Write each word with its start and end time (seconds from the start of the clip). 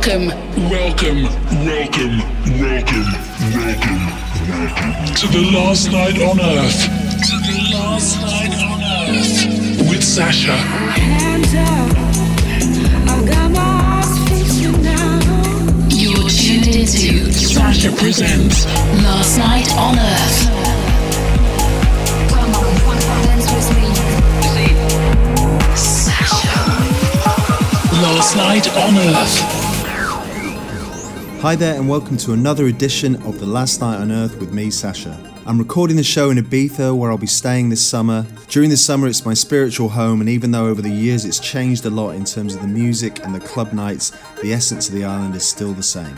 Welcome, 0.00 0.28
welcome, 0.70 1.24
welcome, 1.66 2.16
welcome, 2.58 3.04
welcome, 3.52 4.00
welcome 4.48 5.14
to 5.14 5.26
the 5.28 5.42
last 5.52 5.92
night 5.92 6.18
on 6.22 6.40
Earth. 6.40 6.88
To 7.28 7.36
the 7.36 7.68
last 7.74 8.18
night 8.22 8.54
on 8.64 8.80
Earth 8.80 9.90
with 9.90 10.02
Sasha. 10.02 10.56
Hands 10.56 11.54
up, 11.54 11.96
I've 13.10 13.26
got 13.28 13.50
my 13.50 13.60
eyes 13.60 14.18
fixed 14.30 14.62
now. 14.80 15.20
You're 15.90 16.30
tuned 16.30 16.68
into 16.68 17.30
Sasha 17.34 17.92
presents 17.92 18.64
Last 19.04 19.36
Night 19.36 19.70
on 19.76 19.98
Earth. 19.98 20.48
Come 22.30 22.54
on, 22.54 22.96
dance 23.26 23.52
with 23.52 23.68
me. 23.76 23.92
Sasha. 25.76 26.48
Last 28.00 28.34
night 28.36 28.66
on 28.78 28.96
Earth. 28.96 29.59
Hi 31.40 31.56
there, 31.56 31.74
and 31.74 31.88
welcome 31.88 32.18
to 32.18 32.34
another 32.34 32.66
edition 32.66 33.16
of 33.22 33.40
The 33.40 33.46
Last 33.46 33.80
Night 33.80 33.98
on 33.98 34.12
Earth 34.12 34.38
with 34.38 34.52
me, 34.52 34.70
Sasha. 34.70 35.18
I'm 35.46 35.58
recording 35.58 35.96
the 35.96 36.02
show 36.02 36.28
in 36.28 36.36
Ibiza 36.36 36.94
where 36.94 37.10
I'll 37.10 37.16
be 37.16 37.26
staying 37.26 37.70
this 37.70 37.80
summer. 37.80 38.26
During 38.48 38.68
the 38.68 38.76
summer, 38.76 39.06
it's 39.06 39.24
my 39.24 39.32
spiritual 39.32 39.88
home, 39.88 40.20
and 40.20 40.28
even 40.28 40.50
though 40.50 40.66
over 40.66 40.82
the 40.82 40.90
years 40.90 41.24
it's 41.24 41.40
changed 41.40 41.86
a 41.86 41.90
lot 41.90 42.10
in 42.10 42.26
terms 42.26 42.54
of 42.54 42.60
the 42.60 42.68
music 42.68 43.24
and 43.24 43.34
the 43.34 43.40
club 43.40 43.72
nights, 43.72 44.12
the 44.42 44.52
essence 44.52 44.88
of 44.88 44.94
the 44.94 45.04
island 45.04 45.34
is 45.34 45.42
still 45.42 45.72
the 45.72 45.82
same. 45.82 46.14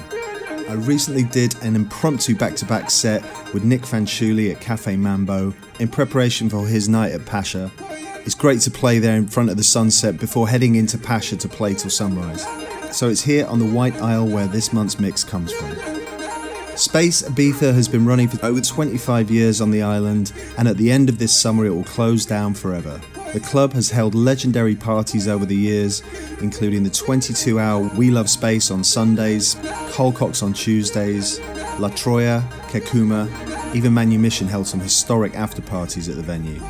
I 0.69 0.73
recently 0.73 1.23
did 1.23 1.55
an 1.63 1.77
impromptu 1.77 2.35
back 2.35 2.57
to 2.57 2.65
back 2.65 2.91
set 2.91 3.23
with 3.55 3.63
Nic 3.63 3.83
Fanciulli 3.83 4.52
at 4.52 4.61
Cafe 4.61 4.97
Mambo 4.97 5.55
in 5.79 5.87
preparation 5.87 6.51
for 6.51 6.66
his 6.66 6.89
night 6.89 7.13
at 7.13 7.25
Pacha. 7.27 7.71
It's 8.25 8.35
great 8.35 8.61
to 8.63 8.73
play 8.73 8.99
there 8.99 9.15
in 9.15 9.29
front 9.29 9.51
of 9.51 9.57
the 9.57 9.63
sunset 9.63 10.19
before 10.19 10.49
heading 10.49 10.75
into 10.75 10.99
Pacha 10.99 11.37
to 11.37 11.49
play 11.49 11.75
till 11.75 11.91
sunrise. 11.91 12.45
So 12.92 13.09
it's 13.09 13.23
here 13.23 13.46
on 13.46 13.59
the 13.59 13.65
White 13.65 13.96
Isle 14.02 14.29
where 14.29 14.46
this 14.46 14.73
month's 14.73 15.01
mix 15.01 15.24
comes 15.24 15.51
from. 15.51 15.74
Space 16.76 17.23
Ibiza 17.23 17.74
has 17.74 17.88
been 17.88 18.04
running 18.07 18.29
for 18.29 18.45
over 18.45 18.60
25 18.60 19.30
years 19.30 19.60
on 19.60 19.71
the 19.71 19.82
island, 19.82 20.32
and 20.59 20.68
at 20.68 20.76
the 20.76 20.90
end 20.90 21.09
of 21.09 21.18
this 21.18 21.34
summer, 21.34 21.65
it 21.65 21.71
will 21.71 21.84
close 21.84 22.26
down 22.26 22.54
forever. 22.54 23.01
The 23.32 23.40
club 23.40 23.73
has 23.73 23.90
held 23.90 24.15
legendary 24.15 24.74
parties 24.74 25.26
over 25.26 25.46
the 25.46 25.57
years, 25.57 26.02
including 26.40 26.82
the 26.82 26.90
22 26.90 27.59
hour 27.59 27.90
We 27.96 28.10
Love 28.10 28.29
Space 28.29 28.71
on 28.71 28.84
Sundays, 28.84 29.56
Carl 29.90 30.12
Cox 30.12 30.43
on 30.43 30.52
Tuesdays, 30.52 31.40
La 31.79 31.88
Troya, 31.88 32.46
Kehakuma, 32.68 33.74
even 33.74 33.95
Manumission 33.95 34.49
held 34.49 34.66
some 34.66 34.80
historic 34.80 35.34
after 35.34 35.62
parties 35.62 36.10
at 36.10 36.16
the 36.16 36.23
venue. 36.23 36.60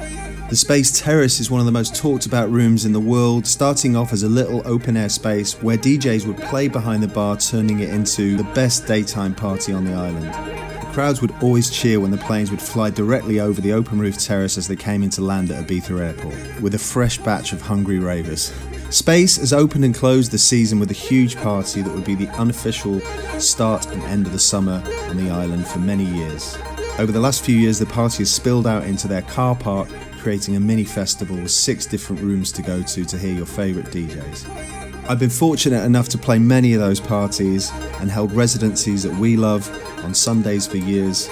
The 0.53 0.56
Space 0.56 1.00
Terrace 1.00 1.41
is 1.41 1.50
one 1.50 1.61
of 1.61 1.64
the 1.64 1.72
most 1.72 1.97
talked 1.97 2.27
about 2.27 2.50
rooms 2.50 2.84
in 2.84 2.92
the 2.92 3.00
world, 3.00 3.47
starting 3.47 3.97
off 3.97 4.12
as 4.12 4.22
a 4.22 4.28
little 4.28 4.61
open 4.67 4.98
air 4.98 5.08
space 5.08 5.55
where 5.62 5.78
DJs 5.78 6.27
would 6.27 6.36
play 6.36 6.69
behind 6.69 7.03
the 7.03 7.08
bar, 7.08 7.39
turning 7.39 7.81
it 7.81 7.89
into 7.89 8.36
the 8.36 8.45
best 8.53 8.86
daytime 8.86 9.34
party 9.34 9.73
on 9.73 9.86
the 9.86 9.95
island. 9.95 10.27
The 10.27 10.92
crowds 10.92 11.23
would 11.23 11.33
always 11.41 11.70
cheer 11.70 12.00
when 12.00 12.11
the 12.11 12.19
planes 12.19 12.50
would 12.50 12.61
fly 12.61 12.91
directly 12.91 13.41
over 13.41 13.62
the 13.62 13.73
open 13.73 13.98
roof 13.98 14.19
terrace 14.19 14.58
as 14.58 14.69
they 14.69 14.77
came 14.77 15.03
into 15.03 15.23
land 15.23 15.50
at 15.50 15.67
Ibiza 15.67 15.98
Airport, 15.98 16.61
with 16.61 16.75
a 16.75 16.78
fresh 16.78 17.17
batch 17.17 17.55
of 17.55 17.62
hungry 17.62 17.98
ravers. 17.98 18.53
Space 18.91 19.39
has 19.39 19.55
opened 19.55 19.86
and 19.86 19.95
closed 19.95 20.33
the 20.33 20.36
season 20.36 20.78
with 20.78 20.91
a 20.91 20.92
huge 21.08 21.34
party 21.36 21.80
that 21.80 21.95
would 21.95 22.05
be 22.05 22.14
the 22.14 22.28
unofficial 22.33 23.00
start 23.41 23.86
and 23.86 24.03
end 24.03 24.27
of 24.27 24.34
the 24.34 24.39
summer 24.39 24.83
on 25.08 25.17
the 25.17 25.30
island 25.30 25.67
for 25.67 25.78
many 25.78 26.05
years. 26.05 26.58
Over 26.98 27.11
the 27.11 27.20
last 27.20 27.42
few 27.42 27.56
years, 27.56 27.78
the 27.78 27.86
party 27.86 28.19
has 28.19 28.30
spilled 28.30 28.67
out 28.67 28.84
into 28.84 29.08
their 29.08 29.23
car 29.23 29.56
park, 29.56 29.89
creating 30.23 30.55
a 30.55 30.61
mini 30.61 30.84
festival 30.84 31.34
with 31.34 31.51
six 31.51 31.84
different 31.84 32.23
rooms 32.23 32.53
to 32.53 32.62
go 32.62 32.81
to 32.81 33.05
to 33.05 33.19
hear 33.19 33.34
your 33.34 33.45
favourite 33.45 33.89
DJs. 33.89 35.09
I've 35.09 35.19
been 35.19 35.31
fortunate 35.31 35.84
enough 35.84 36.09
to 36.11 36.19
play 36.19 36.39
many 36.39 36.75
of 36.75 36.81
those 36.81 37.01
parties 37.01 37.73
and 37.98 38.09
held 38.09 38.31
residencies 38.31 39.05
at 39.05 39.12
We 39.19 39.37
Love 39.37 39.69
on 40.05 40.14
Sundays 40.14 40.64
for 40.64 40.77
years, 40.77 41.29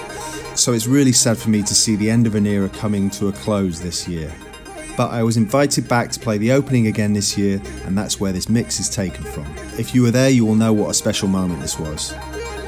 so 0.56 0.72
it's 0.72 0.88
really 0.88 1.12
sad 1.12 1.38
for 1.38 1.50
me 1.50 1.62
to 1.62 1.72
see 1.72 1.94
the 1.94 2.10
end 2.10 2.26
of 2.26 2.34
an 2.34 2.47
era 2.47 2.69
coming 2.69 3.10
to 3.10 3.28
a 3.28 3.32
close 3.32 3.81
this 3.81 4.09
year. 4.09 4.34
But 4.97 5.12
I 5.12 5.22
was 5.22 5.36
invited 5.36 5.88
back 5.88 6.10
to 6.10 6.19
play 6.19 6.38
the 6.38 6.50
opening 6.50 6.88
again 6.88 7.12
this 7.12 7.38
year, 7.38 7.62
and 7.84 7.97
that's 7.97 8.19
where 8.19 8.32
this 8.32 8.48
mix 8.48 8.81
is 8.81 8.91
taken 8.91 9.22
from. 9.22 9.47
If 9.78 9.94
you 9.94 10.03
were 10.03 10.10
there, 10.10 10.31
you 10.31 10.44
will 10.44 10.56
know 10.56 10.72
what 10.72 10.91
a 10.91 10.94
special 10.94 11.28
moment 11.28 11.60
this 11.60 11.78
was. 11.78 12.12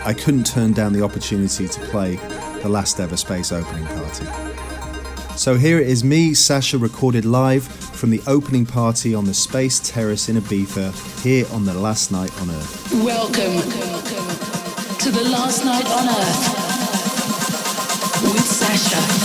I 0.04 0.14
couldn't 0.14 0.46
turn 0.46 0.72
down 0.72 0.92
the 0.92 1.02
opportunity 1.02 1.66
to 1.66 1.80
play 1.86 2.14
the 2.62 2.68
last 2.68 3.00
ever 3.00 3.16
space 3.16 3.50
opening 3.50 3.86
party. 3.86 4.51
So 5.36 5.56
here 5.56 5.80
it 5.80 5.88
is 5.88 6.04
me, 6.04 6.34
Sasha, 6.34 6.78
recorded 6.78 7.24
live 7.24 7.64
from 7.66 8.10
the 8.10 8.22
opening 8.26 8.64
party 8.66 9.14
on 9.14 9.24
the 9.24 9.34
Space 9.34 9.80
Terrace 9.80 10.28
in 10.28 10.36
Ibiza, 10.36 10.92
here 11.22 11.46
on 11.52 11.64
the 11.64 11.74
last 11.74 12.12
night 12.12 12.30
on 12.40 12.50
Earth. 12.50 12.92
Welcome 13.02 13.60
to 14.98 15.10
the 15.10 15.24
Last 15.30 15.64
Night 15.64 15.86
on 15.86 16.08
Earth 16.08 16.48
with 18.22 18.44
Sasha. 18.44 19.21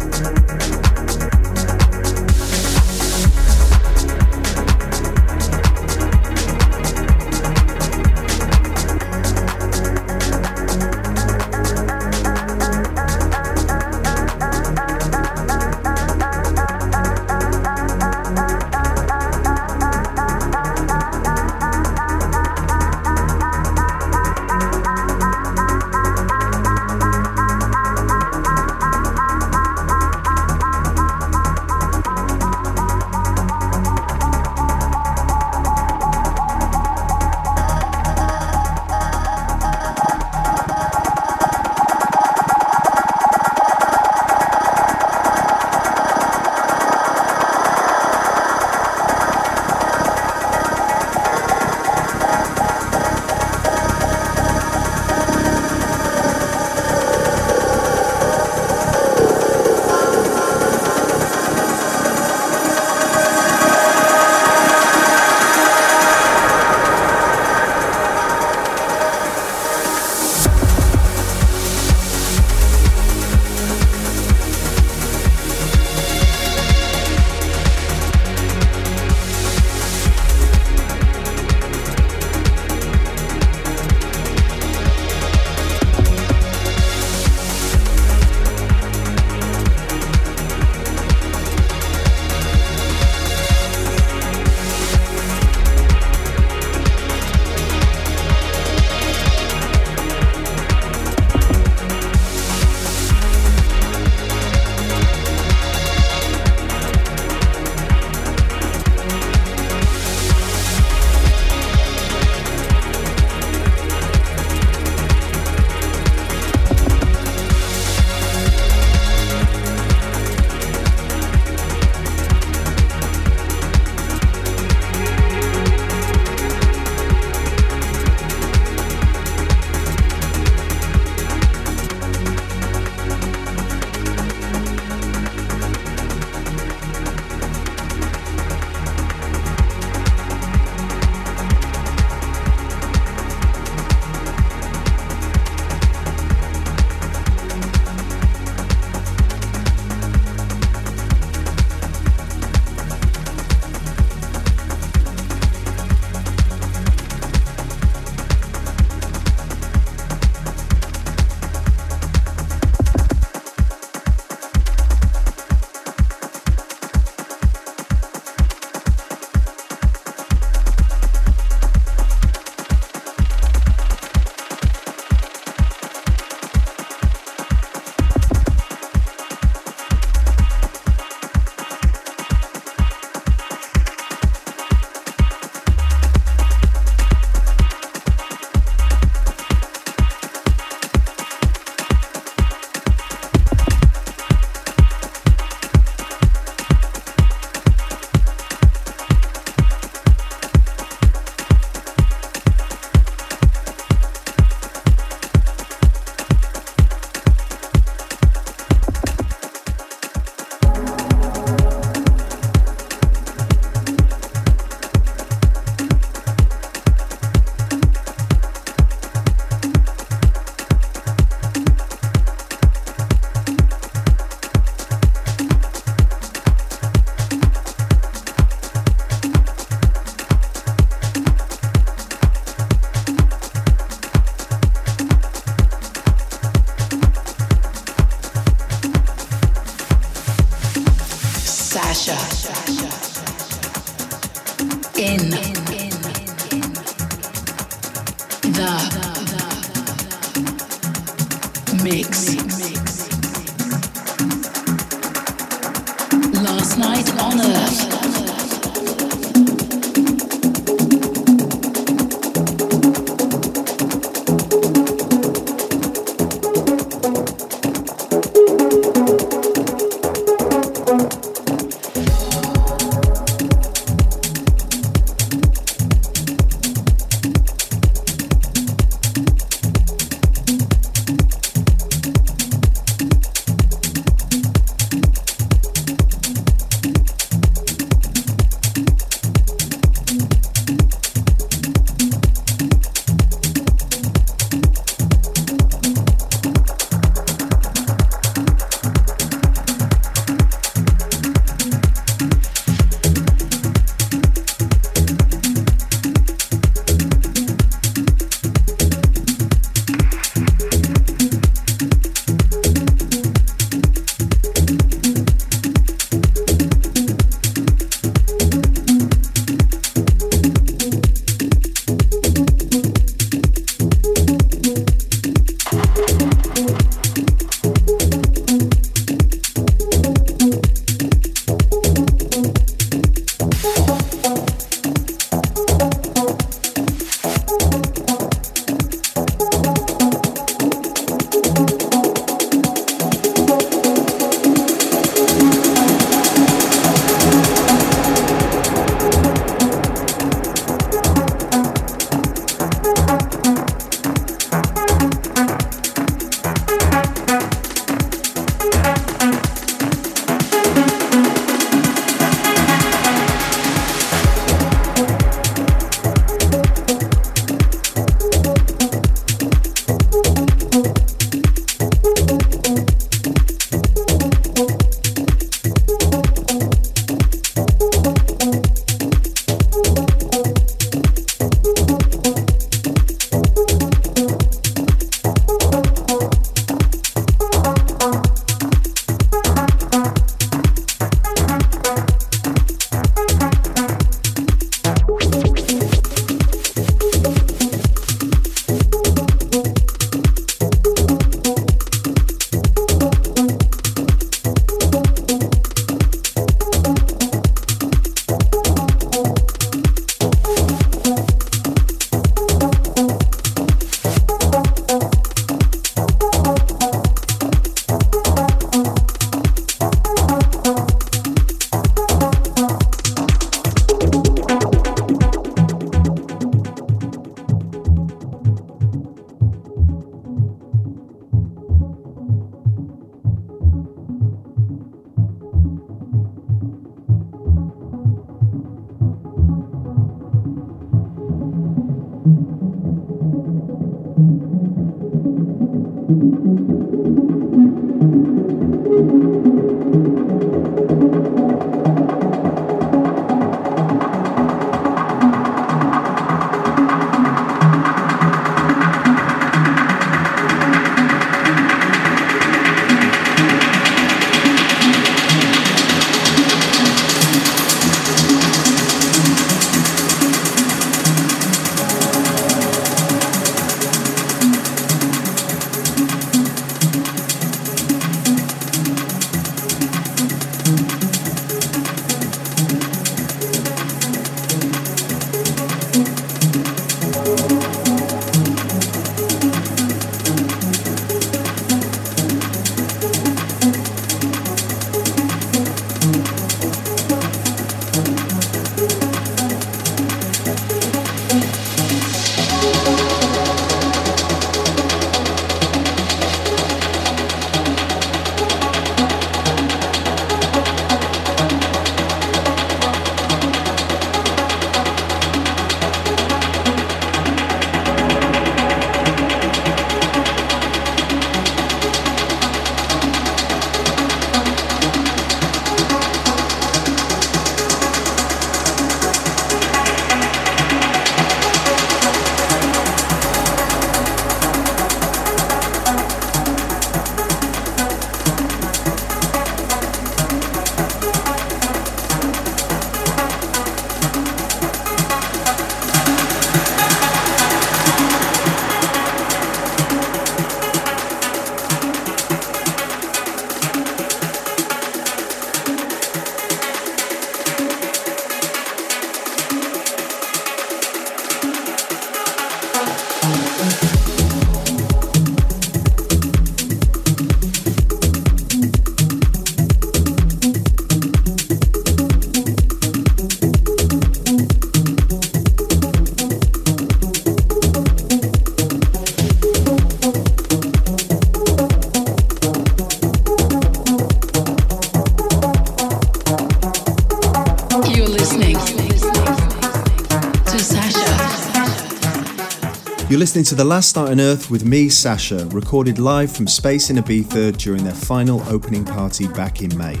Listening 593.30 593.44
to 593.44 593.54
The 593.54 593.64
Last 593.64 593.94
Night 593.94 594.10
on 594.10 594.18
Earth 594.18 594.50
with 594.50 594.64
me, 594.64 594.88
Sasha, 594.88 595.46
recorded 595.52 596.00
live 596.00 596.32
from 596.32 596.48
Space 596.48 596.90
in 596.90 596.96
Ibiza 596.96 597.56
during 597.58 597.84
their 597.84 597.94
final 597.94 598.42
opening 598.48 598.84
party 598.84 599.28
back 599.28 599.62
in 599.62 599.78
May. 599.78 600.00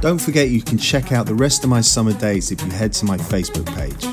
Don't 0.00 0.20
forget 0.20 0.48
you 0.48 0.60
can 0.60 0.76
check 0.76 1.12
out 1.12 1.26
the 1.26 1.34
rest 1.36 1.62
of 1.62 1.70
my 1.70 1.80
summer 1.80 2.12
dates 2.12 2.50
if 2.50 2.60
you 2.60 2.72
head 2.72 2.92
to 2.94 3.04
my 3.04 3.16
Facebook 3.16 3.66
page. 3.76 4.04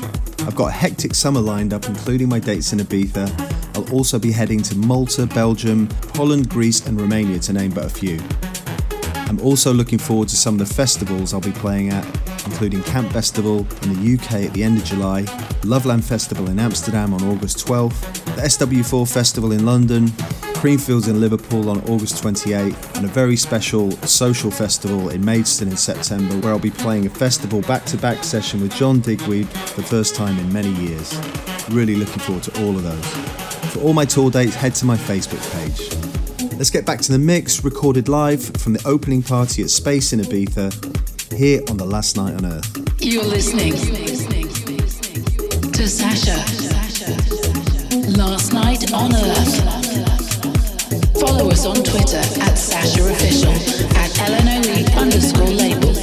I've 0.46 0.54
got 0.54 0.68
a 0.68 0.70
hectic 0.70 1.16
summer 1.16 1.40
lined 1.40 1.72
up, 1.72 1.86
including 1.86 2.28
my 2.28 2.38
dates 2.38 2.72
in 2.72 2.78
Ibiza. 2.78 3.76
I'll 3.76 3.92
also 3.92 4.20
be 4.20 4.30
heading 4.30 4.62
to 4.62 4.76
Malta, 4.76 5.26
Belgium, 5.26 5.88
Holland, 6.14 6.48
Greece, 6.48 6.86
and 6.86 7.00
Romania, 7.00 7.40
to 7.40 7.52
name 7.52 7.72
but 7.72 7.86
a 7.86 7.90
few. 7.90 8.20
I'm 9.26 9.40
also 9.40 9.72
looking 9.72 9.98
forward 9.98 10.28
to 10.28 10.36
some 10.36 10.60
of 10.60 10.68
the 10.68 10.72
festivals 10.72 11.34
I'll 11.34 11.40
be 11.40 11.50
playing 11.50 11.88
at, 11.88 12.04
including 12.46 12.84
Camp 12.84 13.10
Festival 13.10 13.66
in 13.82 13.94
the 13.94 14.14
UK 14.14 14.44
at 14.44 14.52
the 14.52 14.62
end 14.62 14.78
of 14.78 14.84
July, 14.84 15.22
Loveland 15.64 16.04
Festival 16.04 16.48
in 16.48 16.58
Amsterdam 16.58 17.14
on 17.14 17.22
August 17.22 17.66
12th, 17.66 18.00
the 18.36 18.42
SW4 18.42 19.10
Festival 19.10 19.52
in 19.52 19.64
London, 19.64 20.08
Creamfields 20.58 21.08
in 21.08 21.20
Liverpool 21.20 21.68
on 21.70 21.80
August 21.88 22.22
28th, 22.22 22.96
and 22.96 23.04
a 23.04 23.08
very 23.08 23.36
special 23.36 23.90
social 24.02 24.50
festival 24.50 25.10
in 25.10 25.24
Maidstone 25.24 25.68
in 25.68 25.76
September, 25.76 26.34
where 26.38 26.52
I'll 26.52 26.58
be 26.58 26.70
playing 26.70 27.06
a 27.06 27.10
festival 27.10 27.60
back 27.62 27.84
to 27.86 27.96
back 27.96 28.24
session 28.24 28.60
with 28.60 28.74
John 28.74 29.00
Digweed 29.00 29.48
for 29.48 29.80
the 29.80 29.86
first 29.86 30.14
time 30.14 30.38
in 30.38 30.52
many 30.52 30.70
years. 30.70 31.18
Really 31.70 31.94
looking 31.94 32.20
forward 32.20 32.44
to 32.44 32.64
all 32.64 32.76
of 32.76 32.82
those. 32.82 33.06
For 33.72 33.80
all 33.80 33.92
my 33.92 34.04
tour 34.04 34.30
dates, 34.30 34.54
head 34.54 34.74
to 34.76 34.84
my 34.84 34.96
Facebook 34.96 35.42
page. 35.52 36.52
Let's 36.58 36.70
get 36.70 36.84
back 36.84 37.00
to 37.00 37.12
the 37.12 37.18
mix, 37.18 37.64
recorded 37.64 38.08
live 38.08 38.44
from 38.58 38.72
the 38.72 38.82
opening 38.86 39.22
party 39.22 39.62
at 39.62 39.70
Space 39.70 40.12
in 40.12 40.20
Ibiza, 40.20 41.32
here 41.32 41.62
on 41.70 41.76
the 41.76 41.86
last 41.86 42.16
night 42.16 42.34
on 42.34 42.46
Earth. 42.46 43.00
You're 43.00 43.24
listening 43.24 43.72
to 45.82 45.88
Sasha. 45.88 46.36
Last 48.16 48.52
night 48.52 48.92
on 48.92 49.12
Earth. 49.12 49.56
Follow 51.18 51.50
us 51.50 51.66
on 51.66 51.74
Twitter 51.82 52.18
at 52.18 52.54
Sasha 52.54 53.02
Official, 53.10 53.50
at 53.96 54.10
LNOE 54.12 54.96
underscore 54.96 55.48
label. 55.48 56.01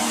you. 0.00 0.07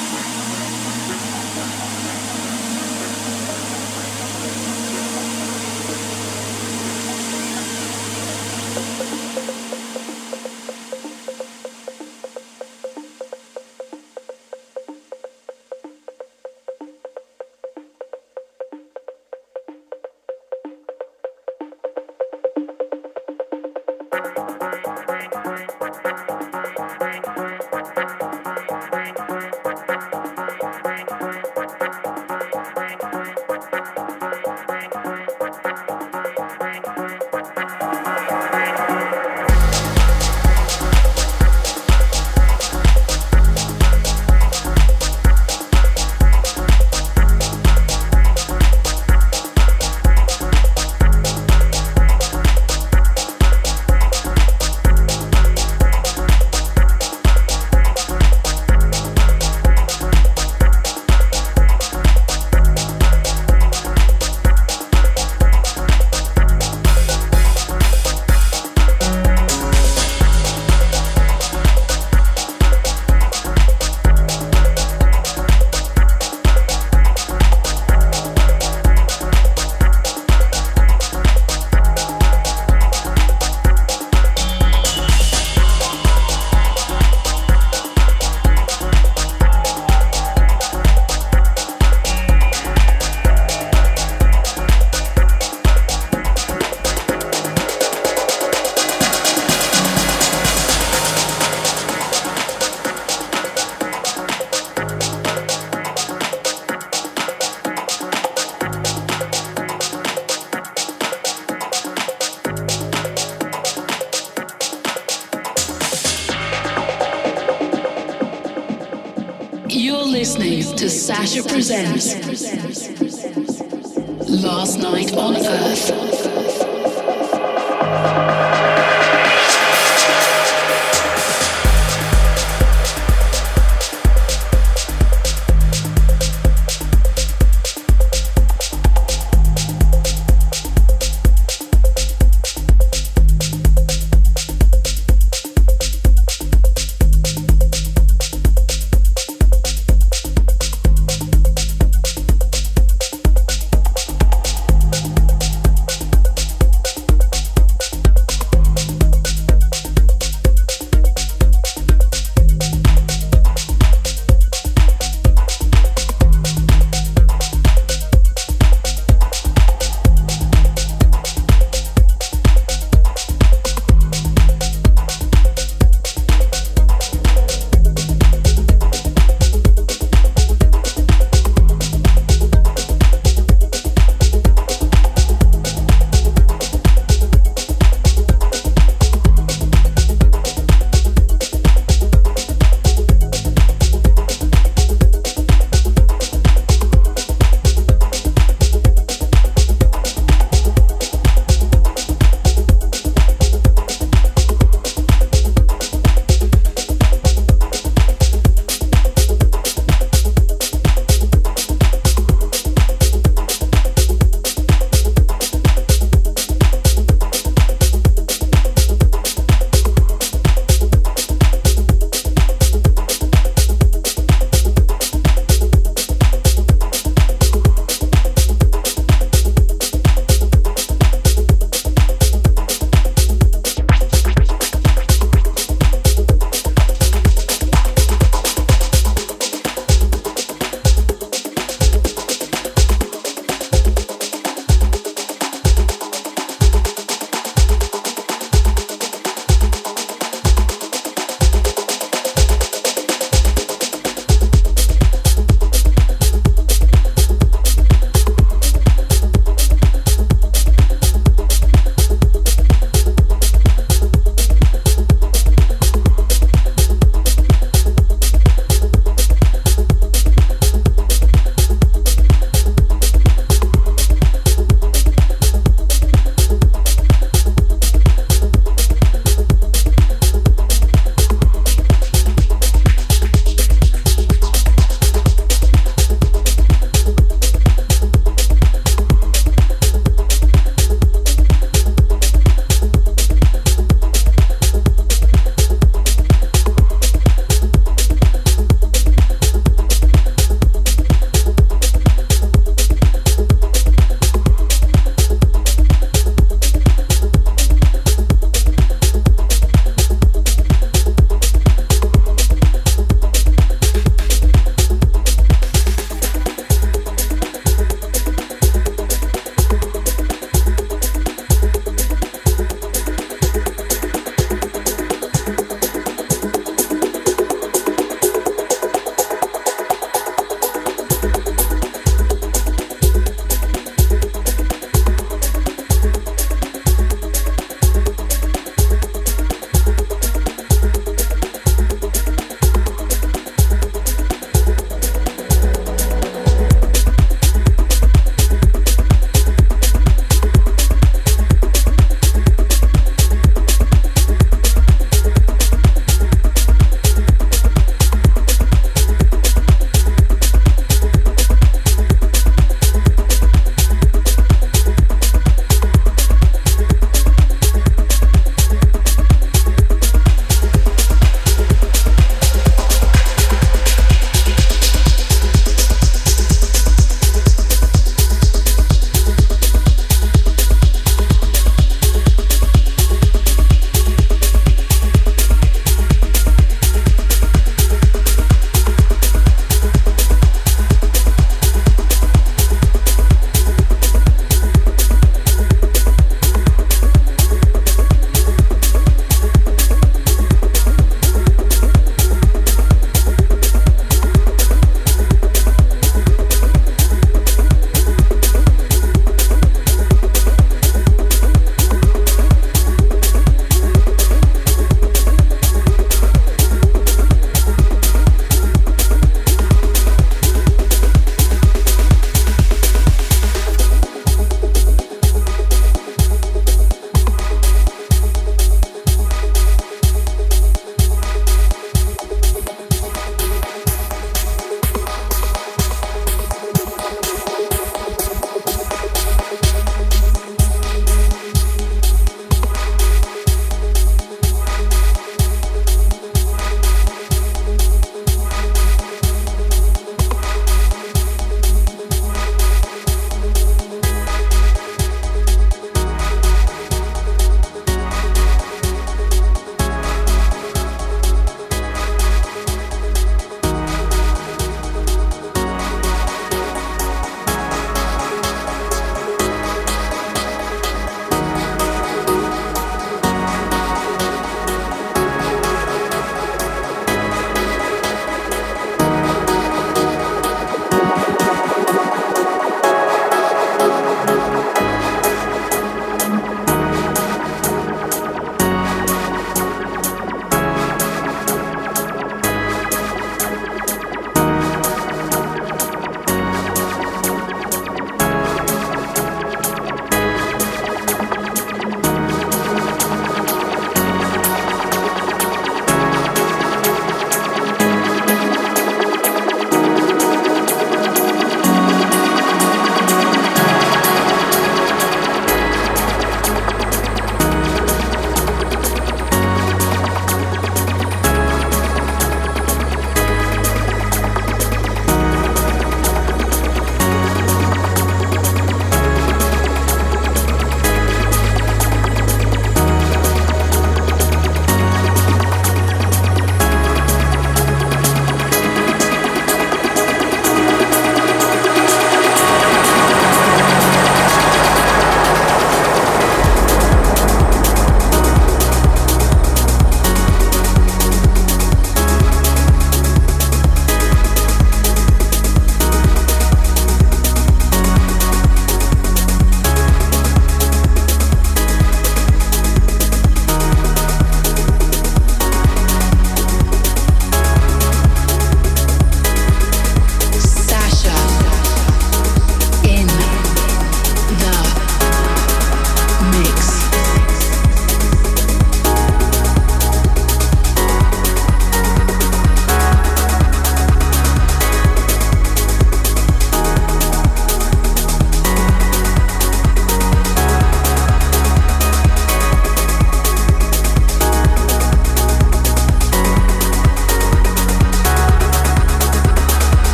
Sasha 121.08 121.42
Presents 121.42 122.27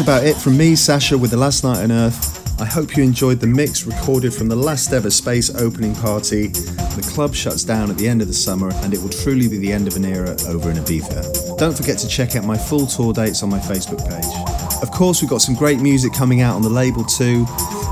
that's 0.00 0.08
about 0.08 0.26
it 0.26 0.40
from 0.40 0.56
me, 0.56 0.74
Sasha, 0.74 1.18
with 1.18 1.30
The 1.30 1.36
Last 1.36 1.62
Night 1.62 1.82
on 1.82 1.92
Earth. 1.92 2.60
I 2.60 2.64
hope 2.64 2.96
you 2.96 3.02
enjoyed 3.02 3.38
the 3.38 3.46
mix 3.46 3.84
recorded 3.84 4.32
from 4.32 4.48
the 4.48 4.56
last 4.56 4.92
ever 4.92 5.10
space 5.10 5.54
opening 5.54 5.94
party. 5.94 6.48
The 6.48 7.06
club 7.12 7.34
shuts 7.34 7.64
down 7.64 7.90
at 7.90 7.98
the 7.98 8.08
end 8.08 8.22
of 8.22 8.28
the 8.28 8.34
summer 8.34 8.70
and 8.76 8.94
it 8.94 9.00
will 9.00 9.10
truly 9.10 9.48
be 9.48 9.58
the 9.58 9.70
end 9.70 9.88
of 9.88 9.96
an 9.96 10.04
era 10.04 10.36
over 10.48 10.70
in 10.70 10.76
Ibiza. 10.76 11.58
Don't 11.58 11.76
forget 11.76 11.98
to 11.98 12.08
check 12.08 12.34
out 12.34 12.44
my 12.44 12.56
full 12.56 12.86
tour 12.86 13.12
dates 13.12 13.42
on 13.42 13.50
my 13.50 13.58
Facebook 13.58 14.00
page. 14.08 14.82
Of 14.82 14.90
course, 14.90 15.20
we've 15.20 15.30
got 15.30 15.42
some 15.42 15.54
great 15.54 15.80
music 15.80 16.14
coming 16.14 16.40
out 16.40 16.54
on 16.54 16.62
the 16.62 16.70
label 16.70 17.04
too. 17.04 17.44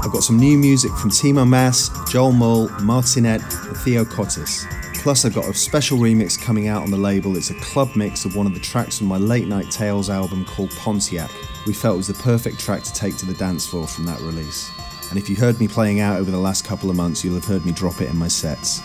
I've 0.03 0.13
got 0.13 0.23
some 0.23 0.39
new 0.39 0.57
music 0.57 0.93
from 0.93 1.11
Timo 1.11 1.47
Maas, 1.47 1.91
Joel 2.11 2.33
Mull, 2.33 2.69
Martinet, 2.81 3.43
and 3.43 3.77
Theo 3.79 4.05
Kottis. 4.05 4.65
Plus, 4.95 5.25
I've 5.25 5.35
got 5.35 5.47
a 5.47 5.55
special 5.55 5.99
remix 5.99 6.41
coming 6.41 6.69
out 6.69 6.83
on 6.83 6.91
the 6.91 6.97
label. 6.97 7.37
It's 7.37 7.51
a 7.51 7.61
club 7.61 7.95
mix 7.97 8.25
of 8.25 8.35
one 8.35 8.47
of 8.47 8.55
the 8.55 8.61
tracks 8.61 8.99
from 8.99 9.09
my 9.09 9.19
Late 9.19 9.47
Night 9.47 9.71
Tales 9.71 10.09
album 10.09 10.45
called 10.45 10.71
Pontiac. 10.71 11.31
We 11.69 11.75
felt 11.75 11.99
was 11.99 12.07
the 12.07 12.15
perfect 12.15 12.59
track 12.59 12.83
to 12.85 12.93
take 12.95 13.19
to 13.19 13.27
the 13.27 13.35
dance 13.35 13.67
floor 13.67 13.87
from 13.87 14.07
that 14.07 14.19
release. 14.21 14.73
And 15.11 15.19
if 15.19 15.29
you 15.29 15.37
heard 15.37 15.61
me 15.61 15.69
playing 15.69 16.01
out 16.01 16.19
over 16.19 16.31
the 16.31 16.39
last 16.39 16.65
couple 16.65 16.89
of 16.89 16.97
months, 16.97 17.23
you'll 17.23 17.35
have 17.35 17.45
heard 17.45 17.67
me 17.67 17.73
drop 17.73 18.01
it 18.01 18.09
in 18.09 18.17
my 18.17 18.27
sets. 18.27 18.81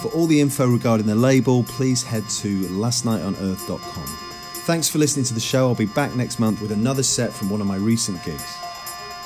For 0.00 0.08
all 0.12 0.26
the 0.26 0.40
info 0.40 0.66
regarding 0.66 1.06
the 1.06 1.14
label, 1.14 1.64
please 1.64 2.02
head 2.02 2.26
to 2.26 2.60
lastnightonearth.com. 2.62 4.06
Thanks 4.64 4.88
for 4.88 4.96
listening 4.96 5.26
to 5.26 5.34
the 5.34 5.40
show. 5.40 5.68
I'll 5.68 5.74
be 5.74 5.84
back 5.84 6.16
next 6.16 6.38
month 6.38 6.62
with 6.62 6.72
another 6.72 7.02
set 7.02 7.30
from 7.30 7.50
one 7.50 7.60
of 7.60 7.66
my 7.66 7.76
recent 7.76 8.24
gigs. 8.24 8.56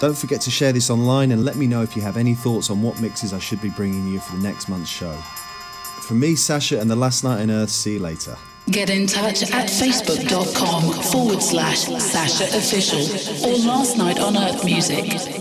Don't 0.01 0.19
forget 0.19 0.41
to 0.41 0.51
share 0.51 0.73
this 0.73 0.91
online 0.91 1.31
and 1.31 1.45
let 1.45 1.55
me 1.55 1.69
know 1.69 1.83
if 1.83 1.95
you 1.95 2.03
have 2.03 2.17
any 2.17 2.35
thoughts 2.35 2.69
on 2.69 2.83
what 2.83 3.01
mixes 3.01 3.33
I 3.33 3.39
should 3.39 3.63
be 3.63 3.71
bringing 3.71 4.09
you 4.09 4.19
for 4.19 4.35
the 4.35 4.43
next 4.43 4.69
month's 4.69 4.91
show. 4.91 5.15
From 6.01 6.19
me, 6.19 6.35
Sasha, 6.35 6.81
and 6.81 6.91
the 6.91 6.97
Last 6.97 7.23
Night 7.23 7.43
on 7.43 7.51
Earth, 7.53 7.71
see 7.71 7.93
you 7.93 8.01
later. 8.01 8.37
Get 8.71 8.91
in 8.91 9.07
touch 9.07 9.43
at 9.53 9.69
facebook.com 9.69 11.03
forward 11.11 11.43
slash 11.43 11.81
Sasha 12.01 12.45
Official 12.57 13.01
or 13.51 13.57
Last 13.59 13.99
Night 13.99 14.21
on 14.21 14.37
Earth 14.37 14.65
Music. 14.65 15.32